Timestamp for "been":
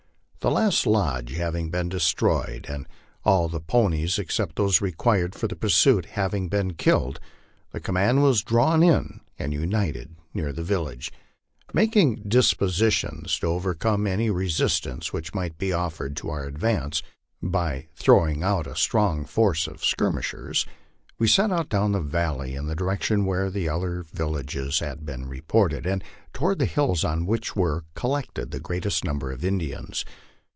1.69-1.87, 6.47-6.73, 25.05-25.27